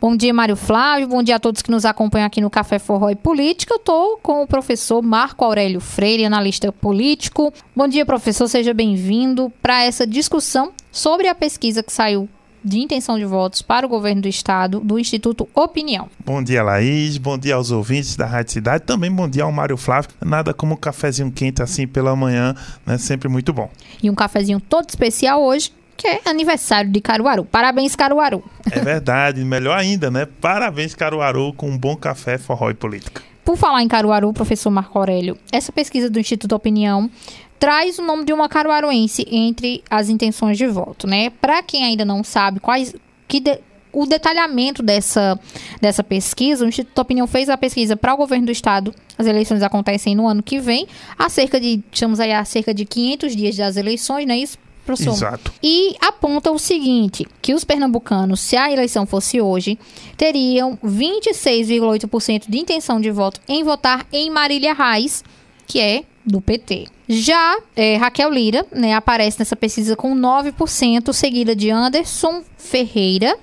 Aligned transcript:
Bom 0.00 0.16
dia, 0.16 0.32
Mário 0.32 0.56
Flávio. 0.56 1.06
Bom 1.08 1.22
dia 1.22 1.36
a 1.36 1.38
todos 1.38 1.60
que 1.60 1.70
nos 1.70 1.84
acompanham 1.84 2.26
aqui 2.26 2.40
no 2.40 2.48
Café 2.48 2.78
Forró 2.78 3.10
e 3.10 3.14
Política. 3.14 3.74
Eu 3.74 3.76
estou 3.76 4.16
com 4.22 4.42
o 4.42 4.46
professor 4.46 5.02
Marco 5.02 5.44
Aurélio 5.44 5.78
Freire, 5.78 6.24
analista 6.24 6.72
político. 6.72 7.52
Bom 7.76 7.86
dia, 7.86 8.06
professor. 8.06 8.48
Seja 8.48 8.72
bem-vindo 8.72 9.52
para 9.60 9.84
essa 9.84 10.06
discussão 10.06 10.72
sobre 10.90 11.28
a 11.28 11.34
pesquisa 11.34 11.82
que 11.82 11.92
saiu 11.92 12.26
de 12.64 12.78
intenção 12.78 13.18
de 13.18 13.26
votos 13.26 13.60
para 13.60 13.84
o 13.84 13.88
governo 13.90 14.22
do 14.22 14.28
estado 14.28 14.80
do 14.80 14.98
Instituto 14.98 15.46
Opinião. 15.54 16.08
Bom 16.24 16.42
dia, 16.42 16.62
Laís. 16.62 17.18
Bom 17.18 17.36
dia 17.36 17.56
aos 17.56 17.70
ouvintes 17.70 18.16
da 18.16 18.24
Rádio 18.24 18.52
Cidade. 18.54 18.84
Também 18.84 19.12
bom 19.12 19.28
dia 19.28 19.44
ao 19.44 19.52
Mário 19.52 19.76
Flávio. 19.76 20.10
Nada 20.24 20.54
como 20.54 20.72
um 20.72 20.78
cafezinho 20.78 21.30
quente 21.30 21.62
assim 21.62 21.86
pela 21.86 22.16
manhã, 22.16 22.54
né? 22.86 22.96
Sempre 22.96 23.28
muito 23.28 23.52
bom. 23.52 23.68
E 24.02 24.08
um 24.08 24.14
cafezinho 24.14 24.60
todo 24.60 24.88
especial 24.88 25.42
hoje, 25.42 25.70
que 26.00 26.08
é 26.08 26.20
aniversário 26.24 26.90
de 26.90 26.98
Caruaru. 26.98 27.44
Parabéns, 27.44 27.94
Caruaru. 27.94 28.42
É 28.70 28.80
verdade. 28.80 29.44
Melhor 29.44 29.76
ainda, 29.76 30.10
né? 30.10 30.26
Parabéns, 30.40 30.94
Caruaru, 30.94 31.52
com 31.52 31.68
um 31.68 31.76
bom 31.76 31.94
café, 31.94 32.38
forró 32.38 32.70
e 32.70 32.74
política. 32.74 33.22
Por 33.44 33.58
falar 33.58 33.82
em 33.82 33.88
Caruaru, 33.88 34.32
professor 34.32 34.70
Marco 34.70 34.98
Aurélio, 34.98 35.36
essa 35.52 35.70
pesquisa 35.70 36.08
do 36.08 36.18
Instituto 36.18 36.54
Opinião 36.54 37.10
traz 37.58 37.98
o 37.98 38.02
nome 38.02 38.24
de 38.24 38.32
uma 38.32 38.48
caruaruense 38.48 39.26
entre 39.30 39.84
as 39.90 40.08
intenções 40.08 40.56
de 40.56 40.66
voto, 40.66 41.06
né? 41.06 41.28
Para 41.28 41.62
quem 41.62 41.84
ainda 41.84 42.06
não 42.06 42.24
sabe 42.24 42.60
quais 42.60 42.94
que 43.28 43.38
de, 43.38 43.58
o 43.92 44.06
detalhamento 44.06 44.82
dessa, 44.82 45.38
dessa 45.82 46.02
pesquisa, 46.02 46.64
o 46.64 46.68
Instituto 46.68 46.98
Opinião 46.98 47.26
fez 47.26 47.50
a 47.50 47.58
pesquisa 47.58 47.94
para 47.94 48.14
o 48.14 48.16
governo 48.16 48.46
do 48.46 48.52
estado. 48.52 48.94
As 49.18 49.26
eleições 49.26 49.62
acontecem 49.62 50.14
no 50.14 50.26
ano 50.26 50.42
que 50.42 50.58
vem, 50.58 50.86
há 51.18 51.28
cerca 51.28 51.60
de, 51.60 51.84
estamos 51.92 52.20
aí 52.20 52.32
há 52.32 52.42
cerca 52.46 52.72
de 52.72 52.86
500 52.86 53.36
dias 53.36 53.56
das 53.56 53.76
eleições, 53.76 54.26
não 54.26 54.34
é 54.34 54.38
isso? 54.38 54.56
Professor. 54.96 55.26
Exato. 55.26 55.52
E 55.62 55.96
aponta 56.00 56.50
o 56.50 56.58
seguinte, 56.58 57.26
que 57.40 57.54
os 57.54 57.64
pernambucanos, 57.64 58.40
se 58.40 58.56
a 58.56 58.70
eleição 58.70 59.06
fosse 59.06 59.40
hoje, 59.40 59.78
teriam 60.16 60.78
26,8% 60.84 62.44
de 62.48 62.58
intenção 62.58 63.00
de 63.00 63.10
voto 63.10 63.40
em 63.48 63.62
votar 63.62 64.06
em 64.12 64.30
Marília 64.30 64.74
Reis, 64.74 65.24
que 65.66 65.80
é 65.80 66.04
do 66.24 66.40
PT. 66.40 66.88
Já 67.08 67.58
é, 67.74 67.96
Raquel 67.96 68.30
Lira 68.30 68.66
né, 68.72 68.94
aparece 68.94 69.38
nessa 69.38 69.56
pesquisa 69.56 69.96
com 69.96 70.14
9%, 70.14 71.12
seguida 71.12 71.56
de 71.56 71.70
Anderson 71.70 72.42
Ferreira, 72.56 73.36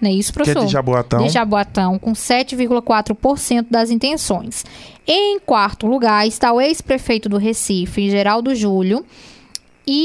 né, 0.00 0.10
isso, 0.10 0.32
professor? 0.32 0.60
Que 0.60 0.64
é 0.64 0.66
de 0.66 0.72
Jaboatão. 0.72 1.22
De 1.24 1.28
Jaboatão, 1.28 1.98
com 1.98 2.12
7,4% 2.12 3.66
das 3.70 3.90
intenções. 3.90 4.64
Em 5.06 5.38
quarto 5.40 5.86
lugar 5.86 6.26
está 6.26 6.52
o 6.52 6.60
ex-prefeito 6.60 7.28
do 7.28 7.36
Recife, 7.36 8.10
Geraldo 8.10 8.54
Júlio, 8.54 9.04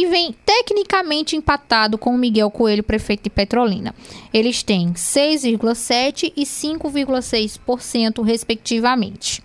vem 0.07 0.35
tecnicamente 0.45 1.35
empatado 1.35 1.97
com 1.97 2.15
o 2.15 2.17
Miguel 2.17 2.49
Coelho, 2.49 2.83
prefeito 2.83 3.23
de 3.23 3.29
Petrolina. 3.29 3.93
Eles 4.33 4.63
têm 4.63 4.93
6,7% 4.93 6.33
e 6.35 6.43
5,6%, 6.43 8.23
respectivamente. 8.23 9.43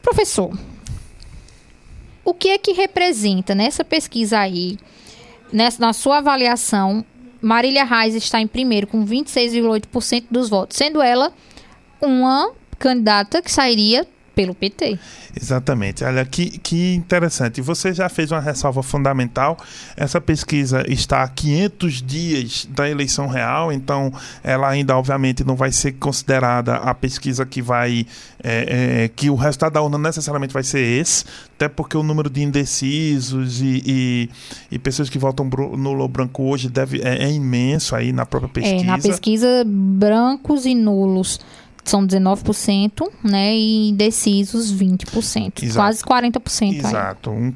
Professor, 0.00 0.56
o 2.24 2.32
que 2.32 2.48
é 2.48 2.58
que 2.58 2.72
representa 2.72 3.54
nessa 3.54 3.84
pesquisa 3.84 4.38
aí, 4.38 4.78
nessa, 5.52 5.80
na 5.80 5.92
sua 5.92 6.18
avaliação, 6.18 7.04
Marília 7.40 7.84
Reis 7.84 8.14
está 8.14 8.40
em 8.40 8.46
primeiro 8.46 8.86
com 8.86 9.04
26,8% 9.04 10.24
dos 10.30 10.48
votos, 10.48 10.76
sendo 10.76 11.02
ela 11.02 11.32
uma 12.00 12.52
candidata 12.78 13.42
que 13.42 13.50
sairia 13.50 14.06
pelo 14.34 14.54
PT. 14.54 14.98
Exatamente. 15.38 16.04
Olha, 16.04 16.24
que, 16.24 16.58
que 16.58 16.94
interessante. 16.94 17.60
Você 17.60 17.92
já 17.92 18.08
fez 18.08 18.30
uma 18.30 18.40
ressalva 18.40 18.82
fundamental. 18.82 19.56
Essa 19.96 20.20
pesquisa 20.20 20.84
está 20.88 21.22
a 21.22 21.28
500 21.28 22.02
dias 22.02 22.68
da 22.70 22.88
eleição 22.88 23.26
real, 23.26 23.72
então 23.72 24.12
ela 24.42 24.68
ainda, 24.68 24.96
obviamente, 24.96 25.44
não 25.44 25.56
vai 25.56 25.72
ser 25.72 25.92
considerada 25.92 26.76
a 26.76 26.94
pesquisa 26.94 27.44
que 27.44 27.62
vai. 27.62 28.06
É, 28.44 29.04
é, 29.04 29.08
que 29.08 29.30
o 29.30 29.36
resultado 29.36 29.74
da 29.74 29.82
urna 29.82 29.96
necessariamente 29.98 30.52
vai 30.52 30.64
ser 30.64 30.80
esse, 30.80 31.24
até 31.54 31.68
porque 31.68 31.96
o 31.96 32.02
número 32.02 32.28
de 32.28 32.42
indecisos 32.42 33.60
e, 33.60 33.82
e, 33.86 34.30
e 34.68 34.78
pessoas 34.80 35.08
que 35.08 35.16
votam 35.16 35.48
nulo 35.76 36.02
ou 36.02 36.08
branco 36.08 36.42
hoje 36.42 36.68
deve, 36.68 37.00
é, 37.02 37.24
é 37.24 37.30
imenso 37.30 37.94
aí 37.94 38.12
na 38.12 38.26
própria 38.26 38.52
pesquisa. 38.52 38.82
É, 38.82 38.86
na 38.86 38.98
pesquisa, 38.98 39.62
brancos 39.64 40.66
e 40.66 40.74
nulos 40.74 41.38
são 41.84 42.06
19%, 42.06 43.10
né? 43.24 43.54
E 43.54 43.90
indecisos 43.90 44.72
20%. 44.72 45.62
Exato. 45.62 45.74
Quase 45.74 46.04
40%. 46.04 46.74
Exato. 46.78 47.30
Um 47.30 47.52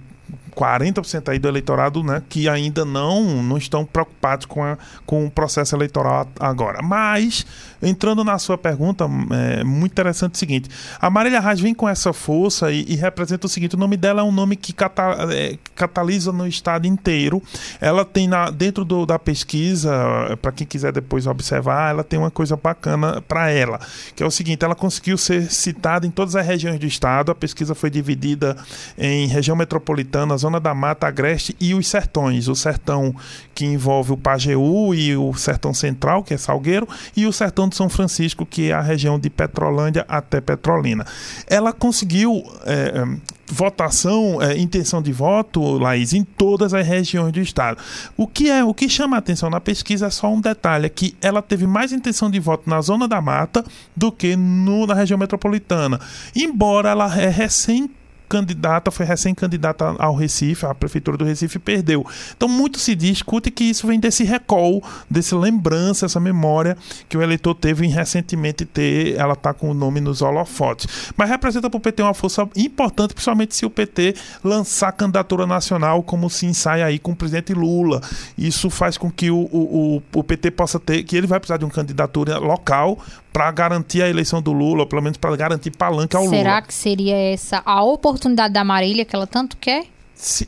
40% 0.56 1.28
aí 1.28 1.38
do 1.38 1.46
eleitorado 1.46 2.02
né, 2.02 2.22
que 2.28 2.48
ainda 2.48 2.84
não, 2.84 3.42
não 3.42 3.58
estão 3.58 3.84
preocupados 3.84 4.46
com, 4.46 4.64
a, 4.64 4.78
com 5.04 5.26
o 5.26 5.30
processo 5.30 5.76
eleitoral 5.76 6.26
agora. 6.40 6.80
Mas, 6.82 7.44
entrando 7.82 8.24
na 8.24 8.38
sua 8.38 8.56
pergunta, 8.56 9.04
é 9.30 9.62
muito 9.62 9.92
interessante 9.92 10.34
o 10.34 10.38
seguinte: 10.38 10.70
a 10.98 11.10
Marília 11.10 11.40
Reis 11.40 11.60
vem 11.60 11.74
com 11.74 11.86
essa 11.86 12.12
força 12.12 12.72
e, 12.72 12.86
e, 12.88 12.96
representa 12.96 13.46
o 13.46 13.50
seguinte: 13.50 13.74
o 13.74 13.78
nome 13.78 13.98
dela 13.98 14.22
é 14.22 14.24
um 14.24 14.32
nome 14.32 14.56
que 14.56 14.72
cata, 14.72 15.02
é, 15.30 15.58
catalisa 15.74 16.32
no 16.32 16.46
estado 16.46 16.86
inteiro. 16.86 17.42
Ela 17.78 18.04
tem 18.04 18.26
na, 18.26 18.50
dentro 18.50 18.84
do, 18.84 19.04
da 19.04 19.18
pesquisa, 19.18 19.92
para 20.40 20.52
quem 20.52 20.66
quiser 20.66 20.92
depois 20.92 21.26
observar, 21.26 21.90
ela 21.90 22.02
tem 22.02 22.18
uma 22.18 22.30
coisa 22.30 22.56
bacana 22.56 23.20
para 23.20 23.50
ela, 23.50 23.78
que 24.14 24.22
é 24.22 24.26
o 24.26 24.30
seguinte: 24.30 24.64
ela 24.64 24.74
conseguiu 24.74 25.18
ser 25.18 25.50
citada 25.50 26.06
em 26.06 26.10
todas 26.10 26.34
as 26.34 26.46
regiões 26.46 26.80
do 26.80 26.86
estado. 26.86 27.30
A 27.30 27.34
pesquisa 27.34 27.74
foi 27.74 27.90
dividida 27.90 28.56
em 28.96 29.26
região 29.26 29.54
metropolitana, 29.56 30.34
Zona 30.46 30.60
da 30.60 30.72
Mata 30.72 31.08
Agreste 31.08 31.56
e 31.60 31.74
os 31.74 31.88
sertões. 31.88 32.46
O 32.46 32.54
sertão 32.54 33.14
que 33.52 33.64
envolve 33.64 34.12
o 34.12 34.16
Pajeú 34.16 34.94
e 34.94 35.16
o 35.16 35.34
sertão 35.34 35.74
central, 35.74 36.22
que 36.22 36.34
é 36.34 36.36
Salgueiro, 36.36 36.88
e 37.16 37.26
o 37.26 37.32
sertão 37.32 37.68
de 37.68 37.74
São 37.74 37.88
Francisco, 37.88 38.46
que 38.46 38.70
é 38.70 38.72
a 38.72 38.80
região 38.80 39.18
de 39.18 39.28
Petrolândia 39.28 40.04
até 40.08 40.40
Petrolina. 40.40 41.04
Ela 41.48 41.72
conseguiu 41.72 42.44
é, 42.64 43.04
votação, 43.48 44.40
é, 44.40 44.56
intenção 44.56 45.02
de 45.02 45.12
voto, 45.12 45.60
Laís, 45.78 46.12
em 46.12 46.22
todas 46.22 46.72
as 46.72 46.86
regiões 46.86 47.32
do 47.32 47.40
estado. 47.40 47.78
O 48.16 48.28
que 48.28 48.48
é, 48.48 48.62
o 48.62 48.72
que 48.72 48.88
chama 48.88 49.16
a 49.16 49.18
atenção 49.18 49.50
na 49.50 49.60
pesquisa 49.60 50.06
é 50.06 50.10
só 50.10 50.32
um 50.32 50.40
detalhe, 50.40 50.86
é 50.86 50.88
que 50.88 51.16
ela 51.20 51.42
teve 51.42 51.66
mais 51.66 51.92
intenção 51.92 52.30
de 52.30 52.38
voto 52.38 52.70
na 52.70 52.80
zona 52.80 53.08
da 53.08 53.20
mata 53.20 53.64
do 53.96 54.12
que 54.12 54.36
no, 54.36 54.86
na 54.86 54.94
região 54.94 55.18
metropolitana. 55.18 56.00
Embora 56.36 56.90
ela 56.90 57.18
é 57.18 57.28
recém 57.28 57.90
candidata, 58.28 58.90
foi 58.90 59.06
recém-candidata 59.06 59.94
ao 59.98 60.14
Recife, 60.14 60.66
a 60.66 60.74
prefeitura 60.74 61.16
do 61.16 61.24
Recife 61.24 61.58
perdeu. 61.58 62.06
Então 62.36 62.48
muito 62.48 62.78
se 62.78 62.94
discute 62.94 63.50
que 63.50 63.64
isso 63.64 63.86
vem 63.86 63.98
desse 63.98 64.24
recall, 64.24 64.82
desse 65.08 65.34
lembrança, 65.34 66.06
essa 66.06 66.20
memória 66.20 66.76
que 67.08 67.16
o 67.16 67.22
eleitor 67.22 67.54
teve 67.54 67.86
em 67.86 67.90
recentemente 67.90 68.64
ter, 68.64 69.16
ela 69.16 69.36
tá 69.36 69.52
com 69.52 69.70
o 69.70 69.74
nome 69.74 70.00
nos 70.00 70.22
holofotes. 70.22 71.12
Mas 71.16 71.28
representa 71.28 71.70
para 71.70 71.78
o 71.78 71.80
PT 71.80 72.02
uma 72.02 72.14
força 72.14 72.48
importante, 72.56 73.14
principalmente 73.14 73.54
se 73.54 73.64
o 73.64 73.70
PT 73.70 74.14
lançar 74.42 74.92
candidatura 74.92 75.46
nacional, 75.46 76.02
como 76.02 76.28
se 76.28 76.46
ensaia 76.46 76.86
aí 76.86 76.98
com 76.98 77.12
o 77.12 77.16
presidente 77.16 77.52
Lula. 77.52 78.00
Isso 78.36 78.70
faz 78.70 78.98
com 78.98 79.10
que 79.10 79.30
o, 79.30 79.48
o, 79.52 80.02
o 80.14 80.24
PT 80.24 80.50
possa 80.50 80.78
ter, 80.78 81.02
que 81.02 81.16
ele 81.16 81.26
vai 81.26 81.38
precisar 81.38 81.58
de 81.58 81.64
uma 81.64 81.70
candidatura 81.70 82.38
local 82.38 82.98
para 83.36 83.50
garantir 83.50 84.00
a 84.00 84.08
eleição 84.08 84.40
do 84.40 84.50
Lula, 84.50 84.80
ou 84.80 84.86
pelo 84.86 85.02
menos 85.02 85.18
para 85.18 85.36
garantir 85.36 85.70
palanque 85.70 86.16
ao 86.16 86.22
Será 86.22 86.36
Lula. 86.36 86.42
Será 86.42 86.62
que 86.62 86.72
seria 86.72 87.14
essa 87.14 87.62
a 87.66 87.82
oportunidade 87.82 88.15
da 88.52 88.64
Marília 88.64 89.04
que 89.04 89.14
ela 89.14 89.26
tanto 89.26 89.56
quer? 89.56 89.86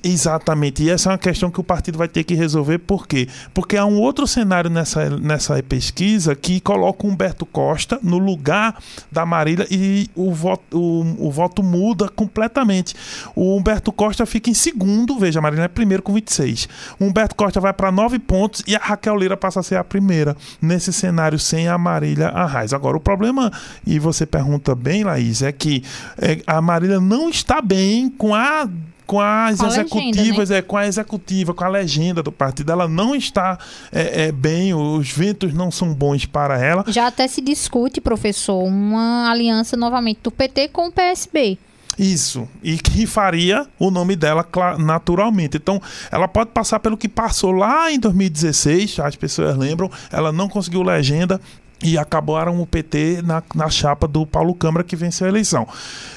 Exatamente, 0.02 0.82
e 0.82 0.88
essa 0.88 1.10
é 1.10 1.12
uma 1.12 1.18
questão 1.18 1.50
que 1.50 1.60
o 1.60 1.64
partido 1.64 1.98
vai 1.98 2.08
ter 2.08 2.24
que 2.24 2.34
resolver, 2.34 2.78
por 2.78 3.06
quê? 3.06 3.28
Porque 3.52 3.76
há 3.76 3.84
um 3.84 3.98
outro 3.98 4.26
cenário 4.26 4.70
nessa, 4.70 5.10
nessa 5.10 5.62
pesquisa 5.62 6.34
que 6.34 6.58
coloca 6.58 7.06
Humberto 7.06 7.44
Costa 7.44 7.98
no 8.02 8.16
lugar 8.16 8.80
da 9.12 9.26
Marília 9.26 9.66
e 9.70 10.08
o 10.16 10.32
voto, 10.32 10.62
o, 10.72 11.28
o 11.28 11.30
voto 11.30 11.62
muda 11.62 12.08
completamente. 12.08 12.94
O 13.36 13.56
Humberto 13.56 13.92
Costa 13.92 14.24
fica 14.24 14.48
em 14.48 14.54
segundo, 14.54 15.18
veja, 15.18 15.38
a 15.38 15.42
Marília 15.42 15.64
é 15.64 15.68
primeiro 15.68 16.02
com 16.02 16.14
26. 16.14 16.66
O 16.98 17.04
Humberto 17.04 17.34
Costa 17.34 17.60
vai 17.60 17.74
para 17.74 17.92
nove 17.92 18.18
pontos 18.18 18.62
e 18.66 18.74
a 18.74 18.78
Raquel 18.78 19.16
Lira 19.16 19.36
passa 19.36 19.60
a 19.60 19.62
ser 19.62 19.76
a 19.76 19.84
primeira 19.84 20.34
nesse 20.62 20.94
cenário 20.94 21.38
sem 21.38 21.68
a 21.68 21.76
Marília 21.76 22.28
Arraes. 22.28 22.72
Agora, 22.72 22.96
o 22.96 23.00
problema, 23.00 23.52
e 23.86 23.98
você 23.98 24.24
pergunta 24.24 24.74
bem, 24.74 25.04
Laís, 25.04 25.42
é 25.42 25.52
que 25.52 25.84
é, 26.16 26.40
a 26.46 26.62
Marília 26.62 27.00
não 27.00 27.28
está 27.28 27.60
bem 27.60 28.08
com 28.08 28.34
a 28.34 28.66
com 29.08 29.20
as 29.20 29.58
com 29.58 29.66
executivas, 29.66 30.50
legenda, 30.50 30.52
né? 30.52 30.58
é, 30.58 30.62
com 30.62 30.76
a 30.76 30.86
executiva, 30.86 31.54
com 31.54 31.64
a 31.64 31.68
legenda 31.68 32.22
do 32.22 32.30
partido. 32.30 32.70
Ela 32.70 32.86
não 32.86 33.16
está 33.16 33.58
é, 33.90 34.26
é, 34.26 34.32
bem, 34.32 34.74
os 34.74 35.10
ventos 35.10 35.54
não 35.54 35.70
são 35.70 35.94
bons 35.94 36.26
para 36.26 36.62
ela. 36.62 36.84
Já 36.88 37.06
até 37.06 37.26
se 37.26 37.40
discute, 37.40 38.02
professor, 38.02 38.62
uma 38.62 39.30
aliança 39.30 39.78
novamente 39.78 40.20
do 40.22 40.30
PT 40.30 40.68
com 40.68 40.88
o 40.88 40.92
PSB. 40.92 41.56
Isso. 41.98 42.46
E 42.62 42.76
que 42.76 43.06
faria 43.06 43.66
o 43.78 43.90
nome 43.90 44.14
dela 44.14 44.46
naturalmente. 44.78 45.56
Então, 45.56 45.80
ela 46.12 46.28
pode 46.28 46.50
passar 46.50 46.78
pelo 46.78 46.96
que 46.96 47.08
passou 47.08 47.50
lá 47.50 47.90
em 47.90 47.98
2016, 47.98 49.00
as 49.00 49.16
pessoas 49.16 49.56
lembram, 49.56 49.90
ela 50.12 50.30
não 50.30 50.50
conseguiu 50.50 50.82
legenda, 50.82 51.40
e 51.82 51.96
acabaram 51.96 52.60
o 52.60 52.66
PT 52.66 53.22
na, 53.22 53.42
na 53.54 53.68
chapa 53.70 54.08
do 54.08 54.26
Paulo 54.26 54.54
Câmara 54.54 54.82
que 54.82 54.96
venceu 54.96 55.26
a 55.26 55.30
eleição. 55.30 55.66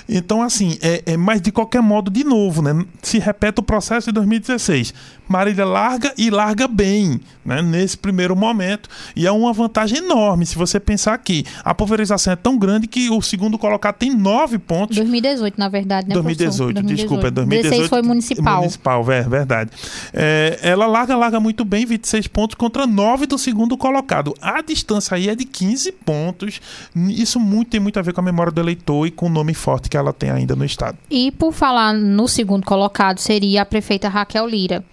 Então, 0.10 0.42
assim, 0.42 0.78
é, 0.82 1.04
é, 1.06 1.18
mas 1.18 1.42
de 1.42 1.52
qualquer 1.52 1.82
modo, 1.82 2.10
de 2.10 2.24
novo, 2.24 2.62
né? 2.62 2.86
Se 3.02 3.20
repete 3.20 3.60
o 3.60 3.64
processo 3.64 4.08
de 4.08 4.14
2016. 4.14 4.94
Marília 5.28 5.64
larga 5.64 6.14
e 6.18 6.30
larga 6.30 6.68
bem, 6.68 7.22
né? 7.46 7.62
Nesse 7.62 7.98
primeiro 7.98 8.36
momento. 8.36 8.90
E 9.16 9.26
é 9.26 9.32
uma 9.32 9.54
vantagem 9.54 10.00
enorme 10.00 10.46
se 10.46 10.58
você 10.58 10.80
pensar 10.80 11.14
aqui. 11.14 11.46
A 11.64 11.74
pulverização 11.74 12.34
é 12.34 12.36
tão 12.36 12.58
grande 12.58 12.88
que 12.88 13.10
o 13.10 13.22
segundo 13.22 13.58
colocado 13.58 13.96
tem 13.96 14.14
nove 14.14 14.58
pontos. 14.58 14.98
2018, 14.98 15.58
na 15.58 15.70
verdade, 15.70 16.10
né? 16.10 16.16
2018, 16.16 16.74
2018. 16.74 16.98
desculpa, 16.98 17.28
é 17.28 17.32
2018. 17.32 17.72
16 17.72 17.90
foi 17.90 18.02
municipal. 18.02 18.58
Municipal, 18.58 19.12
é 19.12 19.24
verdade. 19.24 19.70
É, 20.14 20.60
ela 20.62 20.88
larga, 20.88 21.16
larga 21.16 21.40
muito 21.40 21.64
bem, 21.64 21.86
26 21.86 22.28
pontos 22.28 22.56
contra 22.56 22.86
9 22.86 23.28
do 23.28 23.38
segundo 23.38 23.78
colocado. 23.78 24.36
A 24.42 24.62
distância 24.62 25.16
aí 25.16 25.30
é 25.30 25.36
de 25.36 25.46
15 25.52 25.92
pontos. 25.92 26.62
Isso 26.96 27.40
muito 27.40 27.70
tem 27.70 27.80
muito 27.80 28.00
a 28.00 28.02
ver 28.02 28.14
com 28.14 28.22
a 28.22 28.24
memória 28.24 28.52
do 28.52 28.62
eleitor 28.62 29.06
e 29.06 29.12
com 29.12 29.28
o 29.28 29.30
nome 29.30 29.54
forte 29.54 29.90
que 29.90 29.98
ela 29.98 30.14
tem 30.14 30.30
ainda 30.30 30.56
no 30.56 30.66
estado. 30.66 30.98
E 31.10 31.32
por 31.32 31.54
falar 31.54 31.94
no 31.94 32.28
segundo 32.28 32.66
colocado, 32.66 33.20
seria 33.20 33.62
a 33.62 33.66
prefeita 33.66 34.10
Raquel 34.10 34.48
Lira, 34.48 34.84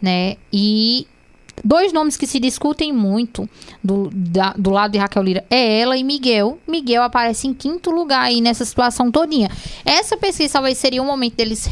né? 0.00 0.36
E 0.52 1.06
dois 1.64 1.92
nomes 1.92 2.16
que 2.16 2.26
se 2.26 2.40
discutem 2.40 2.92
muito 2.92 3.48
do, 3.82 4.10
da, 4.12 4.52
do 4.56 4.70
lado 4.70 4.92
de 4.92 4.98
Raquel 4.98 5.22
Lira 5.22 5.44
é 5.50 5.80
ela 5.80 5.96
e 5.96 6.04
Miguel. 6.04 6.58
Miguel 6.66 7.02
aparece 7.02 7.46
em 7.46 7.54
quinto 7.54 7.90
lugar 7.90 8.22
aí 8.22 8.40
nessa 8.40 8.64
situação 8.64 9.10
todinha. 9.10 9.50
Essa 9.84 10.16
pesquisa 10.16 10.54
talvez 10.54 10.78
seria 10.78 11.02
o 11.02 11.06
momento 11.06 11.36
deles 11.36 11.68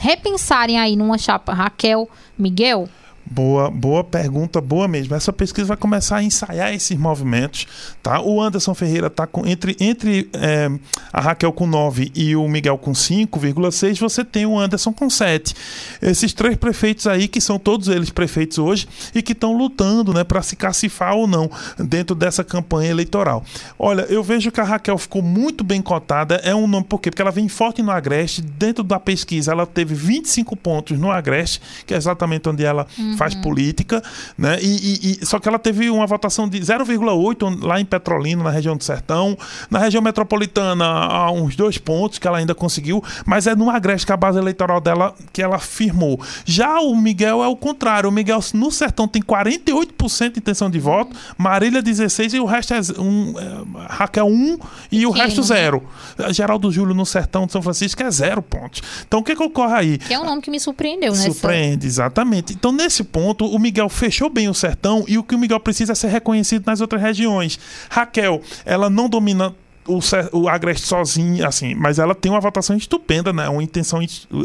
repensarem 0.00 0.78
aí 0.78 0.96
numa 0.96 1.18
chapa 1.18 1.52
Raquel, 1.52 2.08
Miguel. 2.36 2.88
Boa, 3.24 3.70
boa 3.70 4.02
pergunta, 4.02 4.60
boa 4.60 4.88
mesmo. 4.88 5.14
Essa 5.14 5.32
pesquisa 5.32 5.68
vai 5.68 5.76
começar 5.76 6.16
a 6.16 6.22
ensaiar 6.22 6.74
esses 6.74 6.98
movimentos, 6.98 7.66
tá? 8.02 8.20
O 8.20 8.42
Anderson 8.42 8.74
Ferreira 8.74 9.08
tá 9.08 9.26
com 9.26 9.46
entre 9.46 9.76
entre 9.80 10.28
é, 10.32 10.70
a 11.12 11.20
Raquel 11.20 11.52
com 11.52 11.66
9 11.66 12.10
e 12.14 12.34
o 12.34 12.46
Miguel 12.48 12.76
com 12.76 12.92
5,6, 12.92 13.98
você 13.98 14.24
tem 14.24 14.44
o 14.44 14.58
Anderson 14.58 14.92
com 14.92 15.08
7. 15.08 15.54
Esses 16.02 16.32
três 16.32 16.56
prefeitos 16.56 17.06
aí 17.06 17.28
que 17.28 17.40
são 17.40 17.58
todos 17.58 17.88
eles 17.88 18.10
prefeitos 18.10 18.58
hoje 18.58 18.88
e 19.14 19.22
que 19.22 19.32
estão 19.32 19.56
lutando, 19.56 20.12
né, 20.12 20.24
para 20.24 20.42
se 20.42 20.56
cacifar 20.56 21.14
ou 21.14 21.26
não 21.26 21.50
dentro 21.78 22.14
dessa 22.14 22.42
campanha 22.42 22.90
eleitoral. 22.90 23.44
Olha, 23.78 24.02
eu 24.10 24.22
vejo 24.22 24.50
que 24.50 24.60
a 24.60 24.64
Raquel 24.64 24.98
ficou 24.98 25.22
muito 25.22 25.62
bem 25.62 25.80
cotada, 25.80 26.36
é 26.44 26.54
um 26.54 26.66
nome 26.66 26.86
por 26.86 27.00
quê? 27.00 27.08
Porque 27.10 27.22
ela 27.22 27.30
vem 27.30 27.48
forte 27.48 27.82
no 27.82 27.92
Agreste, 27.92 28.42
dentro 28.42 28.82
da 28.82 28.98
pesquisa 28.98 29.52
ela 29.52 29.64
teve 29.64 29.94
25 29.94 30.56
pontos 30.56 30.98
no 30.98 31.10
Agreste, 31.10 31.60
que 31.86 31.94
é 31.94 31.96
exatamente 31.96 32.48
onde 32.48 32.64
ela 32.64 32.86
hum 32.98 33.11
faz 33.16 33.34
uhum. 33.34 33.42
política, 33.42 34.02
né? 34.36 34.58
E, 34.60 34.66
e, 34.66 35.18
e, 35.22 35.26
só 35.26 35.38
que 35.38 35.48
ela 35.48 35.58
teve 35.58 35.90
uma 35.90 36.06
votação 36.06 36.48
de 36.48 36.58
0,8 36.60 37.64
lá 37.64 37.80
em 37.80 37.84
Petrolina, 37.84 38.42
na 38.42 38.50
região 38.50 38.76
do 38.76 38.84
Sertão. 38.84 39.36
Na 39.70 39.78
região 39.78 40.02
metropolitana, 40.02 40.84
há 40.84 41.30
uns 41.30 41.56
dois 41.56 41.78
pontos 41.78 42.18
que 42.18 42.26
ela 42.26 42.38
ainda 42.38 42.54
conseguiu, 42.54 43.02
mas 43.26 43.46
é 43.46 43.54
no 43.54 43.70
Agreste 43.70 44.06
que 44.06 44.12
a 44.12 44.16
base 44.16 44.38
eleitoral 44.38 44.80
dela 44.80 45.14
que 45.32 45.42
ela 45.42 45.58
firmou. 45.58 46.20
Já 46.44 46.80
o 46.80 46.94
Miguel 46.94 47.42
é 47.42 47.48
o 47.48 47.56
contrário. 47.56 48.08
O 48.08 48.12
Miguel 48.12 48.40
no 48.54 48.70
Sertão 48.70 49.06
tem 49.06 49.22
48% 49.22 50.32
de 50.32 50.38
intenção 50.38 50.70
de 50.70 50.78
voto, 50.78 51.16
Marília 51.36 51.82
16 51.82 52.34
e 52.34 52.40
o 52.40 52.44
resto 52.44 52.74
é 52.74 52.80
um, 52.98 53.34
é, 53.38 53.86
Raquel 53.88 54.26
1 54.26 54.58
e 54.90 55.06
o 55.06 55.10
resto 55.10 55.42
zero. 55.42 55.82
Geraldo 56.30 56.70
Júlio 56.70 56.94
no 56.94 57.06
Sertão 57.06 57.46
de 57.46 57.52
São 57.52 57.62
Francisco 57.62 58.02
é 58.02 58.10
zero 58.10 58.42
pontos. 58.42 58.82
Então 59.06 59.20
o 59.20 59.22
que, 59.22 59.34
que 59.34 59.42
ocorre 59.42 59.74
aí? 59.74 59.98
Que 59.98 60.14
é 60.14 60.18
um 60.18 60.24
nome 60.24 60.42
que 60.42 60.50
me 60.50 60.60
surpreendeu, 60.60 61.12
né? 61.12 61.18
Surpreende, 61.18 61.86
exatamente. 61.86 62.52
Então 62.52 62.72
nesse 62.72 63.01
ponto, 63.04 63.46
o 63.46 63.58
Miguel 63.58 63.88
fechou 63.88 64.28
bem 64.28 64.48
o 64.48 64.54
sertão 64.54 65.04
e 65.06 65.18
o 65.18 65.22
que 65.22 65.34
o 65.34 65.38
Miguel 65.38 65.60
precisa 65.60 65.92
é 65.92 65.94
ser 65.94 66.08
reconhecido 66.08 66.64
nas 66.66 66.80
outras 66.80 67.00
regiões. 67.00 67.58
Raquel, 67.90 68.40
ela 68.64 68.88
não 68.88 69.08
domina 69.08 69.54
o, 69.86 69.98
o 70.32 70.48
Agreste 70.48 70.86
sozinho, 70.86 71.46
assim, 71.46 71.74
mas 71.74 71.98
ela 71.98 72.14
tem 72.14 72.30
uma 72.30 72.40
votação 72.40 72.76
estupenda, 72.76 73.32
né? 73.32 73.48
Uma 73.48 73.62
intenção 73.62 74.00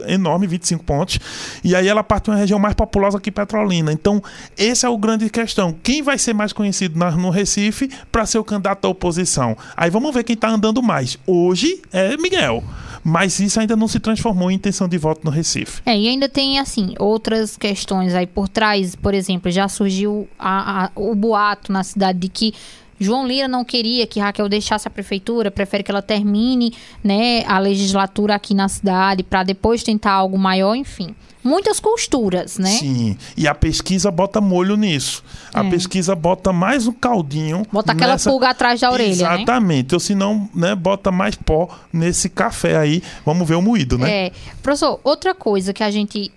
enorme, 0.08 0.48
25 0.48 0.84
pontos. 0.84 1.20
E 1.64 1.76
aí 1.76 1.88
ela 1.88 2.04
parte 2.04 2.26
de 2.26 2.32
uma 2.32 2.38
região 2.38 2.60
mais 2.60 2.74
populosa 2.74 3.20
que 3.20 3.32
Petrolina. 3.32 3.92
Então, 3.92 4.22
esse 4.58 4.86
é 4.86 4.90
o 4.90 4.98
grande 4.98 5.30
questão. 5.30 5.76
Quem 5.84 6.02
vai 6.02 6.18
ser 6.18 6.34
mais 6.34 6.54
conhecido 6.54 6.98
na, 6.98 7.12
no 7.12 7.30
Recife 7.30 7.90
para 8.12 8.26
ser 8.26 8.40
o 8.40 8.44
candidato 8.44 8.82
da 8.82 8.90
oposição? 8.90 9.56
Aí 9.76 9.90
vamos 9.90 10.14
ver 10.14 10.24
quem 10.24 10.34
está 10.34 10.50
andando 10.50 10.82
mais. 10.82 11.18
Hoje 11.26 11.82
é 11.92 12.18
Miguel 12.18 12.64
mas 13.08 13.40
isso 13.40 13.58
ainda 13.58 13.74
não 13.74 13.88
se 13.88 14.02
transformou 14.02 14.52
em 14.52 14.56
intenção 14.56 14.86
de 14.86 14.98
voto 14.98 15.22
no 15.24 15.32
Recife. 15.32 15.82
É, 15.86 15.98
e 15.98 16.10
ainda 16.10 16.28
tem, 16.28 16.60
assim, 16.60 16.94
outras 17.00 17.56
questões 17.56 18.14
aí 18.14 18.28
por 18.28 18.50
trás. 18.50 18.98
Por 18.98 19.14
exemplo, 19.14 19.50
já 19.50 19.70
surgiu 19.70 20.28
a, 20.38 20.84
a, 20.84 20.92
o 20.94 21.16
boato 21.16 21.72
na 21.72 21.86
cidade 21.86 22.20
de 22.20 22.28
que 22.28 22.54
João 23.00 23.28
Lira 23.28 23.48
não 23.48 23.64
queria 23.64 24.08
que 24.08 24.20
Raquel 24.20 24.50
deixasse 24.50 24.88
a 24.88 24.92
prefeitura, 24.92 25.52
prefere 25.52 25.84
que 25.84 25.92
ela 25.92 26.02
termine 26.02 26.74
né, 27.04 27.44
a 27.46 27.60
legislatura 27.60 28.36
aqui 28.36 28.54
na 28.54 28.68
cidade 28.68 29.24
para 29.24 29.44
depois 29.44 29.84
tentar 29.84 30.12
algo 30.12 30.38
maior, 30.38 30.76
enfim 30.76 31.16
muitas 31.48 31.80
costuras, 31.80 32.58
né? 32.58 32.70
Sim. 32.70 33.18
E 33.36 33.48
a 33.48 33.56
pesquisa 33.56 34.12
bota 34.12 34.42
molho 34.42 34.76
nisso. 34.76 35.24
A 35.54 35.64
é. 35.64 35.70
pesquisa 35.70 36.14
bota 36.14 36.52
mais 36.52 36.88
um 36.88 36.92
caldinho. 36.92 37.64
Bota 37.72 37.94
aquela 37.94 38.14
nessa... 38.14 38.30
pulga 38.30 38.50
atrás 38.50 38.82
da 38.82 38.92
orelha. 38.92 39.30
Né? 39.30 39.36
Exatamente. 39.36 39.92
Né? 39.92 39.96
Ou 39.96 40.00
senão, 40.00 40.50
né, 40.54 40.76
bota 40.76 41.12
mais 41.12 41.36
pó 41.36 41.70
nesse 41.92 42.30
café 42.30 42.78
aí. 42.78 43.02
Vamos 43.26 43.48
ver 43.48 43.56
o 43.56 43.62
moído, 43.62 43.98
né? 43.98 44.28
É. 44.28 44.32
Professor, 44.62 45.00
outra 45.04 45.34
coisa 45.34 45.74
que 45.74 45.84
a 45.84 45.90
gente 45.90 46.32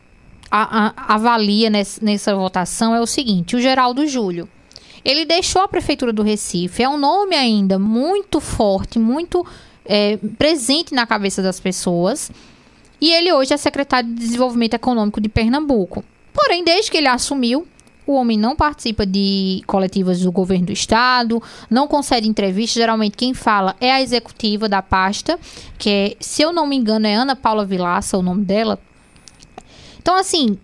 a, 0.50 0.86
a, 0.86 1.14
avalia 1.14 1.68
nessa, 1.68 2.02
nessa 2.04 2.34
votação 2.34 2.94
é 2.94 3.00
o 3.00 3.06
seguinte: 3.06 3.56
o 3.56 3.60
Geraldo 3.60 4.06
Júlio. 4.06 4.48
Ele 5.04 5.24
deixou 5.24 5.62
a 5.62 5.68
prefeitura 5.68 6.12
do 6.12 6.22
Recife. 6.22 6.82
É 6.82 6.88
um 6.88 6.98
nome 6.98 7.34
ainda 7.36 7.78
muito 7.78 8.40
forte, 8.40 8.98
muito 8.98 9.46
é, 9.84 10.18
presente 10.38 10.94
na 10.94 11.06
cabeça 11.06 11.42
das 11.42 11.58
pessoas. 11.58 12.30
E 13.00 13.12
ele 13.12 13.32
hoje 13.32 13.54
é 13.54 13.56
secretário 13.56 14.08
de 14.08 14.14
Desenvolvimento 14.14 14.74
Econômico 14.74 15.20
de 15.20 15.28
Pernambuco. 15.28 16.04
Porém, 16.32 16.62
desde 16.62 16.90
que 16.90 16.98
ele 16.98 17.08
assumiu, 17.08 17.66
o 18.06 18.14
homem 18.14 18.38
não 18.38 18.56
participa 18.56 19.06
de 19.06 19.62
coletivas 19.66 20.20
do 20.20 20.32
governo 20.32 20.66
do 20.66 20.72
estado, 20.72 21.42
não 21.70 21.86
concede 21.86 22.28
entrevistas. 22.28 22.74
Geralmente 22.74 23.16
quem 23.16 23.32
fala 23.32 23.76
é 23.80 23.92
a 23.92 24.02
executiva 24.02 24.68
da 24.68 24.82
pasta, 24.82 25.38
que 25.78 25.88
é, 25.88 26.16
se 26.20 26.42
eu 26.42 26.52
não 26.52 26.66
me 26.66 26.76
engano, 26.76 27.06
é 27.06 27.14
Ana 27.14 27.36
Paula 27.36 27.64
Vilaça, 27.64 28.18
o 28.18 28.22
nome 28.22 28.44
dela. 28.44 28.78
Então, 29.98 30.14
assim, 30.14 30.58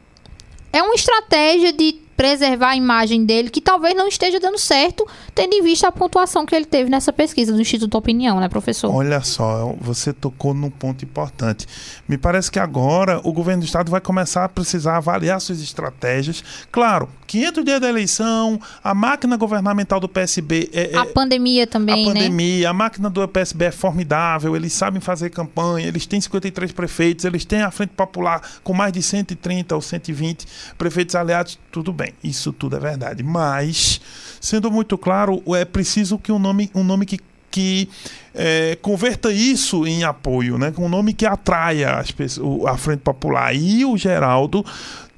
é 0.73 0.82
uma 0.82 0.94
estratégia 0.94 1.73
de 1.73 2.00
preservar 2.17 2.71
a 2.71 2.77
imagem 2.77 3.25
dele, 3.25 3.51
que 3.51 3.61
talvez 3.61 3.95
não 3.95 4.09
esteja 4.09 4.41
dando 4.41 4.59
certo, 4.59 5.07
tendo 5.35 5.53
em 5.53 5.63
vista 5.63 5.89
a 5.89 5.93
pontuação 5.93 6.47
que 6.47 6.55
ele 6.55 6.65
teve 6.65 6.89
nessa 6.89 7.13
pesquisa 7.13 7.53
do 7.53 7.61
Instituto 7.61 7.97
Opinião, 7.99 8.41
né, 8.41 8.49
professor? 8.49 8.93
Olha 8.93 9.21
só, 9.21 9.75
você 9.79 10.13
tocou 10.13 10.55
num 10.55 10.71
ponto 10.71 11.05
importante. 11.05 11.67
Me 12.09 12.17
parece 12.17 12.51
que 12.51 12.59
agora 12.59 13.21
o 13.23 13.33
governo 13.33 13.63
do 13.63 13.67
estado 13.67 13.91
vai 13.91 14.01
começar 14.01 14.45
a 14.45 14.49
precisar 14.49 14.97
avaliar 14.97 15.41
suas 15.41 15.61
estratégias. 15.61 16.43
Claro, 16.73 17.09
500 17.27 17.65
dias 17.65 17.81
da 17.81 17.89
eleição, 17.89 18.59
a 18.83 18.95
máquina 18.95 19.37
governamental 19.37 20.01
do 20.01 20.09
PSB 20.09 20.71
é, 20.73 20.93
é 20.93 20.97
a 20.97 21.05
pandemia 21.05 21.67
também, 21.67 22.07
a 22.07 22.15
né? 22.15 22.21
pandemia, 22.21 22.61
né? 22.61 22.67
a 22.67 22.73
máquina 22.73 23.11
do 23.11 23.27
PSB 23.29 23.67
é 23.67 23.71
formidável, 23.71 24.56
eles 24.56 24.73
sabem 24.73 25.01
fazer 25.01 25.31
campanha, 25.31 25.87
eles 25.87 26.06
têm 26.06 26.20
53 26.20 26.73
prefeitos, 26.73 27.25
eles 27.25 27.44
têm 27.44 27.63
a 27.63 27.70
Frente 27.70 27.91
Popular 27.91 28.41
com 28.63 28.73
mais 28.73 28.93
de 28.93 29.03
130 29.03 29.75
ou 29.75 29.82
120 29.82 30.46
prefeitos 30.79 31.15
aliados, 31.15 31.58
tudo 31.70 31.93
bem 31.93 32.06
bem, 32.06 32.15
isso 32.22 32.53
tudo 32.53 32.77
é 32.77 32.81
verdade. 32.81 33.22
Mas, 33.22 34.01
sendo 34.41 34.70
muito 34.70 34.96
claro, 34.96 35.43
é 35.55 35.65
preciso 35.65 36.19
que 36.19 36.31
um 36.31 36.39
nome, 36.39 36.70
um 36.75 36.84
nome 36.84 37.06
que 37.06 37.19
que 37.48 37.89
é, 38.34 38.77
converta 38.82 39.32
isso 39.32 39.86
em 39.86 40.05
apoio, 40.05 40.58
né? 40.58 40.75
Um 40.77 40.91
nome 40.91 41.15
que 41.15 41.25
atraia 41.25 41.93
as 41.93 42.10
pessoas, 42.10 42.70
a 42.70 42.77
Frente 42.77 43.01
Popular. 43.01 43.55
E 43.56 43.82
o 43.82 43.96
Geraldo 43.96 44.63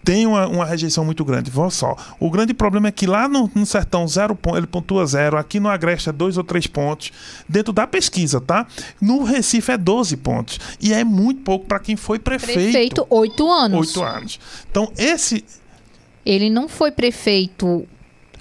tem 0.05 0.25
uma, 0.25 0.47
uma, 0.47 0.65
rejeição 0.65 1.05
muito 1.05 1.25
grande. 1.25 1.51
Vou 1.51 1.69
só. 1.69 1.97
O 2.21 2.31
grande 2.31 2.55
problema 2.55 2.87
é 2.87 2.93
que 2.93 3.09
lá 3.09 3.27
no, 3.27 3.51
no 3.53 3.67
Sertão 3.67 4.07
zero 4.07 4.39
ele 4.57 4.69
pontua 4.69 5.05
zero, 5.05 5.37
aqui 5.37 5.59
no 5.59 5.69
Agreste 5.69 6.11
é 6.11 6.13
dois 6.13 6.39
ou 6.39 6.45
três 6.45 6.69
pontos, 6.69 7.11
dentro 7.49 7.73
da 7.73 7.89
pesquisa, 7.89 8.41
tá? 8.41 8.69
No 9.01 9.25
Recife 9.25 9.73
é 9.73 9.77
12 9.77 10.17
pontos. 10.19 10.61
E 10.81 10.93
é 10.93 11.03
muito 11.03 11.43
pouco 11.43 11.67
para 11.67 11.81
quem 11.81 11.97
foi 11.97 12.21
prefeito. 12.21 12.55
Prefeito, 12.55 13.07
oito 13.11 13.51
anos. 13.51 13.89
Oito 13.89 14.03
anos. 14.05 14.39
Então, 14.71 14.93
esse 14.97 15.45
ele 16.25 16.51
não 16.51 16.69
foi 16.69 16.91
prefeito 16.91 17.87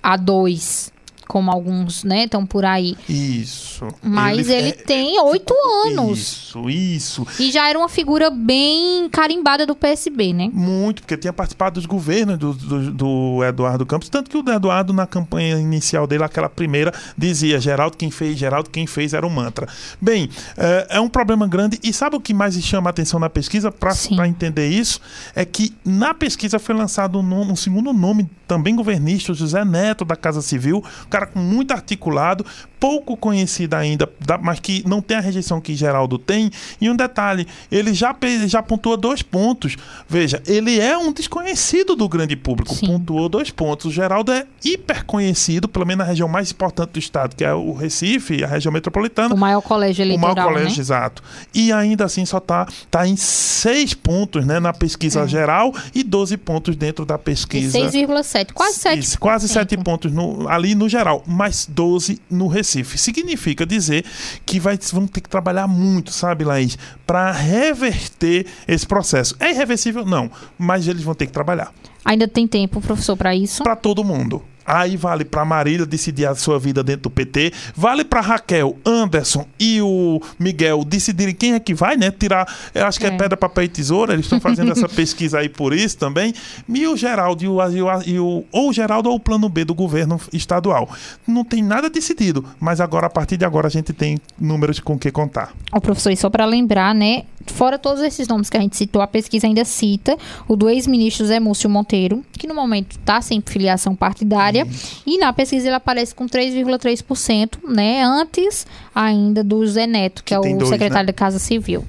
a 0.01 0.17
dois 0.17 0.91
como 1.27 1.51
alguns, 1.51 2.03
né, 2.03 2.23
estão 2.23 2.45
por 2.45 2.65
aí. 2.65 2.95
Isso. 3.07 3.87
Mas 4.01 4.49
ele, 4.49 4.53
ele 4.53 4.69
é, 4.69 4.71
tem 4.71 5.19
oito 5.19 5.53
anos. 5.85 6.19
Isso, 6.19 6.69
isso. 6.69 7.27
E 7.39 7.51
já 7.51 7.69
era 7.69 7.77
uma 7.77 7.89
figura 7.89 8.29
bem 8.29 9.09
carimbada 9.09 9.65
do 9.65 9.75
PSB, 9.75 10.33
né? 10.33 10.49
Muito, 10.53 11.01
porque 11.01 11.17
tinha 11.17 11.33
participado 11.33 11.75
dos 11.75 11.85
governos 11.85 12.37
do, 12.37 12.53
do, 12.53 12.91
do, 12.91 13.43
Eduardo 13.43 13.85
Campos, 13.85 14.09
tanto 14.09 14.29
que 14.29 14.37
o 14.37 14.49
Eduardo, 14.49 14.93
na 14.93 15.05
campanha 15.05 15.57
inicial 15.59 16.07
dele, 16.07 16.23
aquela 16.23 16.49
primeira, 16.49 16.93
dizia, 17.17 17.59
Geraldo 17.59 17.97
quem 17.97 18.09
fez, 18.09 18.37
Geraldo 18.37 18.69
quem 18.69 18.87
fez, 18.87 19.13
era 19.13 19.25
o 19.25 19.29
mantra. 19.29 19.67
Bem, 20.01 20.29
é, 20.57 20.87
é 20.91 20.99
um 20.99 21.09
problema 21.09 21.47
grande, 21.47 21.79
e 21.83 21.91
sabe 21.91 22.15
o 22.15 22.21
que 22.21 22.33
mais 22.33 22.57
chama 22.63 22.89
a 22.89 22.91
atenção 22.91 23.19
na 23.19 23.29
pesquisa, 23.29 23.71
para 23.71 24.27
entender 24.27 24.67
isso? 24.67 24.99
É 25.35 25.45
que 25.45 25.75
na 25.85 26.13
pesquisa 26.13 26.59
foi 26.59 26.75
lançado 26.75 27.19
um, 27.19 27.51
um 27.51 27.55
segundo 27.55 27.93
nome, 27.93 28.29
também 28.47 28.75
governista, 28.75 29.33
José 29.33 29.63
Neto, 29.65 30.05
da 30.05 30.15
Casa 30.15 30.41
Civil, 30.41 30.77
o 30.77 31.07
cara 31.17 31.29
muito 31.33 31.71
articulado, 31.71 32.45
pouco 32.79 33.17
conhecido 33.17 33.73
ainda, 33.75 34.09
mas 34.41 34.59
que 34.59 34.83
não 34.87 35.01
tem 35.01 35.17
a 35.17 35.19
rejeição 35.19 35.59
que 35.59 35.75
Geraldo 35.75 36.17
tem. 36.17 36.51
E 36.79 36.89
um 36.89 36.95
detalhe, 36.95 37.47
ele 37.71 37.93
já, 37.93 38.15
já 38.45 38.61
pontua 38.61 38.95
dois 38.95 39.21
pontos. 39.21 39.75
Veja, 40.07 40.41
ele 40.45 40.79
é 40.79 40.97
um 40.97 41.11
desconhecido 41.11 41.95
do 41.95 42.07
grande 42.07 42.35
público, 42.35 42.73
Sim. 42.73 42.87
pontuou 42.87 43.27
dois 43.27 43.49
pontos. 43.49 43.87
O 43.87 43.91
Geraldo 43.91 44.31
é 44.31 44.45
hiper 44.63 45.05
conhecido, 45.05 45.67
pelo 45.67 45.85
menos 45.85 46.05
na 46.05 46.09
região 46.09 46.27
mais 46.27 46.51
importante 46.51 46.91
do 46.91 46.99
estado, 46.99 47.35
que 47.35 47.43
é 47.43 47.53
o 47.53 47.73
Recife, 47.73 48.43
a 48.43 48.47
região 48.47 48.71
metropolitana. 48.71 49.33
O 49.33 49.37
maior 49.37 49.61
colégio 49.61 50.03
eleitoral, 50.03 50.31
O 50.31 50.35
maior 50.35 50.47
colégio, 50.49 50.77
né? 50.77 50.81
exato. 50.81 51.23
E 51.53 51.71
ainda 51.71 52.05
assim 52.05 52.25
só 52.25 52.37
está 52.37 52.67
tá 52.91 53.07
em 53.07 53.15
seis 53.15 53.93
pontos 53.93 54.45
né, 54.45 54.59
na 54.59 54.73
pesquisa 54.73 55.21
é. 55.21 55.27
geral 55.27 55.73
e 55.95 56.03
12 56.03 56.37
pontos 56.37 56.75
dentro 56.75 57.05
da 57.05 57.17
pesquisa. 57.17 57.79
6,7, 57.79 58.53
quase 58.53 58.77
7. 58.77 59.17
quase 59.17 59.47
7 59.47 59.77
pontos 59.77 60.11
no, 60.11 60.47
ali 60.47 60.75
no 60.75 60.87
geral, 60.87 61.06
mas 61.25 61.65
12 61.69 62.19
no 62.29 62.47
Recife. 62.47 62.97
Significa 62.97 63.65
dizer 63.65 64.05
que 64.45 64.59
vai, 64.59 64.77
vão 64.91 65.07
ter 65.07 65.21
que 65.21 65.29
trabalhar 65.29 65.67
muito, 65.67 66.11
sabe, 66.11 66.43
Laís, 66.43 66.77
para 67.05 67.31
reverter 67.31 68.45
esse 68.67 68.85
processo. 68.85 69.35
É 69.39 69.51
irreversível? 69.51 70.05
Não, 70.05 70.29
mas 70.57 70.87
eles 70.87 71.03
vão 71.03 71.15
ter 71.15 71.27
que 71.27 71.33
trabalhar. 71.33 71.73
Ainda 72.03 72.27
tem 72.27 72.47
tempo, 72.47 72.79
professor, 72.79 73.17
para 73.17 73.35
isso? 73.35 73.63
Para 73.63 73.75
todo 73.75 74.03
mundo. 74.03 74.41
Aí 74.67 74.97
vale 74.97 75.23
para 75.23 75.45
Marília 75.45 75.85
decidir 75.85 76.25
a 76.25 76.35
sua 76.35 76.59
vida 76.59 76.83
dentro 76.83 77.03
do 77.03 77.09
PT, 77.09 77.53
vale 77.73 78.03
para 78.03 78.19
Raquel, 78.19 78.77
Anderson 78.85 79.47
e 79.57 79.81
o 79.81 80.21
Miguel 80.37 80.83
decidirem 80.83 81.33
quem 81.33 81.53
é 81.53 81.59
que 81.59 81.73
vai, 81.73 81.95
né? 81.95 82.11
Tirar, 82.11 82.45
eu 82.75 82.85
acho 82.85 82.99
que 82.99 83.05
é, 83.05 83.09
é 83.09 83.17
pedra, 83.17 83.37
papel 83.37 83.63
e 83.63 83.67
tesoura, 83.69 84.11
eles 84.11 84.25
estão 84.25 84.41
fazendo 84.41 84.73
essa 84.73 84.89
pesquisa 84.89 85.39
aí 85.39 85.47
por 85.47 85.73
isso 85.73 85.97
também. 85.97 86.33
E 86.67 86.85
o 86.85 86.97
Geraldo 86.97 87.45
e 87.45 87.47
o, 87.47 87.61
e 87.69 87.81
o, 87.81 88.01
e 88.05 88.19
o 88.19 88.45
ou 88.51 88.69
o 88.69 88.73
Geraldo 88.73 89.09
ou 89.09 89.15
o 89.15 89.19
plano 89.19 89.47
B 89.47 89.63
do 89.63 89.73
governo 89.73 90.19
estadual. 90.33 90.89
Não 91.25 91.45
tem 91.45 91.63
nada 91.63 91.89
decidido, 91.89 92.43
mas 92.59 92.81
agora 92.81 93.07
a 93.07 93.09
partir 93.09 93.37
de 93.37 93.45
agora 93.45 93.67
a 93.67 93.71
gente 93.71 93.93
tem 93.93 94.19
números 94.37 94.81
com 94.81 94.99
que 94.99 95.11
contar. 95.11 95.53
O 95.71 95.79
professor, 95.79 96.11
e 96.11 96.17
só 96.17 96.29
para 96.29 96.45
lembrar, 96.45 96.93
né, 96.93 97.23
fora 97.53 97.77
todos 97.77 98.01
esses 98.01 98.27
nomes 98.27 98.49
que 98.49 98.57
a 98.57 98.59
gente 98.59 98.75
citou, 98.75 99.01
a 99.01 99.07
pesquisa 99.07 99.47
ainda 99.47 99.63
cita 99.63 100.17
o 100.47 100.55
do 100.55 100.69
ex-ministro 100.69 101.25
Zé 101.25 101.39
Múcio 101.39 101.69
Monteiro, 101.69 102.23
que 102.33 102.47
no 102.47 102.55
momento 102.55 102.97
está 102.97 103.21
sem 103.21 103.41
filiação 103.45 103.95
partidária 103.95 104.47
área. 104.47 104.67
E 105.05 105.17
na 105.17 105.33
pesquisa 105.33 105.67
ele 105.67 105.75
aparece 105.75 106.15
com 106.15 106.25
3,3%, 106.25 107.59
né? 107.67 108.01
Antes 108.03 108.65
ainda 108.93 109.43
do 109.43 109.65
Zé 109.67 109.85
Neto, 109.85 110.23
que, 110.23 110.29
que 110.29 110.33
é 110.33 110.39
o 110.39 110.57
dois, 110.57 110.69
secretário 110.69 111.05
né? 111.05 111.11
da 111.11 111.13
Casa 111.13 111.39
Civil. 111.39 111.85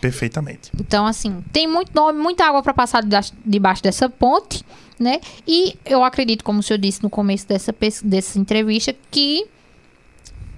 Perfeitamente. 0.00 0.70
Então, 0.78 1.06
assim, 1.06 1.42
tem 1.52 1.66
muito 1.66 1.90
nome, 1.94 2.18
muita 2.18 2.44
água 2.44 2.62
para 2.62 2.72
passar 2.72 3.02
debaixo 3.44 3.82
dessa 3.82 4.08
ponte, 4.08 4.64
né? 4.98 5.20
E 5.46 5.76
eu 5.84 6.02
acredito, 6.04 6.44
como 6.44 6.60
o 6.60 6.62
senhor 6.62 6.78
disse 6.78 7.02
no 7.02 7.10
começo 7.10 7.46
dessa, 7.46 7.74
dessa 8.04 8.38
entrevista, 8.38 8.94
que 9.10 9.46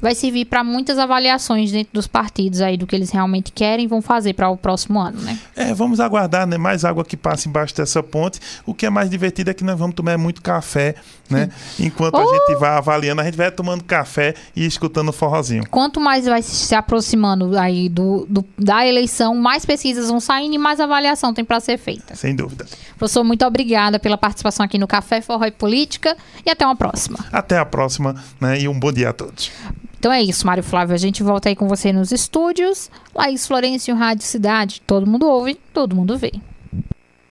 vai 0.01 0.15
servir 0.15 0.47
para 0.47 0.65
muitas 0.65 0.99
avaliações 0.99 1.71
dentro 1.71 1.93
dos 1.93 2.07
partidos 2.07 2.61
aí 2.61 2.77
do 2.77 2.87
que 2.87 2.97
eles 2.97 3.11
realmente 3.11 3.53
querem 3.53 3.85
e 3.85 3.89
vão 3.89 4.01
fazer 4.01 4.35
para 4.35 4.49
o 4.49 4.57
próximo 4.57 4.99
ano, 4.99 5.21
né? 5.21 5.39
É, 5.55 5.75
vamos 5.75 6.01
aguardar, 6.01 6.47
né? 6.47 6.57
Mais 6.57 6.85
água 6.85 7.05
que 7.05 7.17
passa 7.17 7.49
embaixo 7.49 7.75
dessa 7.75 8.03
ponte. 8.03 8.41
O 8.65 8.75
que 8.75 8.87
é 8.87 8.91
mais 8.91 9.11
divertido 9.11 9.51
é 9.51 9.55
que 9.55 9.65
nós 9.65 9.79
vamos 9.79 9.95
tomar 9.95 10.17
muito 10.17 10.41
café, 10.41 10.95
né? 11.29 11.51
Enquanto 11.79 12.17
a 12.17 12.25
gente 12.25 12.59
vai 12.59 12.71
avaliando, 12.71 13.21
a 13.21 13.25
gente 13.25 13.37
vai 13.37 13.51
tomando 13.51 13.85
café 13.85 14.35
e 14.57 14.65
escutando 14.65 15.13
forrozinho. 15.13 15.65
Quanto 15.71 16.01
mais 16.01 16.25
vai 16.25 16.43
se 16.43 16.75
aproximando 16.75 17.57
aí 17.59 17.89
do, 17.89 18.27
do 18.29 18.45
da 18.59 18.87
eleição, 18.87 19.35
mais 19.35 19.65
pesquisas 19.65 20.09
vão 20.09 20.21
saindo 20.21 20.55
e 20.55 20.59
mais 20.59 20.81
avaliação 20.81 21.35
tem 21.35 21.45
para 21.45 21.61
ser 21.61 21.79
feita. 21.79 22.15
Sem 22.15 22.35
dúvida. 22.35 22.67
Professor, 22.99 23.25
muito 23.25 23.45
obrigada 23.45 23.99
pela 23.99 24.17
participação 24.19 24.65
aqui 24.65 24.79
no 24.79 24.87
Café 24.87 25.21
Forró 25.21 25.45
e 25.45 25.51
Política 25.51 26.17
e 26.45 26.51
até 26.51 26.65
uma 26.65 26.77
próxima. 26.77 27.19
Até 27.33 27.59
a 27.59 27.65
próxima, 27.65 28.15
né? 28.41 28.61
E 28.61 28.69
um 28.69 28.79
bom 28.79 28.93
dia 28.93 29.11
a 29.11 29.13
todos. 29.13 29.51
Então 30.01 30.11
é 30.11 30.23
isso, 30.23 30.47
Mário 30.47 30.63
Flávio. 30.63 30.95
A 30.95 30.99
gente 30.99 31.23
volta 31.23 31.51
aí 31.51 31.55
com 31.55 31.69
você 31.69 31.93
nos 31.93 32.11
estúdios. 32.11 32.91
Laís 33.15 33.47
Florencio, 33.47 33.95
Rádio 33.95 34.25
Cidade. 34.25 34.81
Todo 34.87 35.07
mundo 35.07 35.29
ouve, 35.29 35.61
todo 35.75 35.95
mundo 35.95 36.17
vê. 36.17 36.33